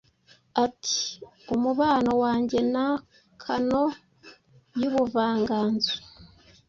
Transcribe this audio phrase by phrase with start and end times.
[0.65, 1.01] Ati:
[1.55, 2.85] "Umubano wanjye na
[3.41, 3.89] Canon
[4.81, 5.93] yubuvanganzo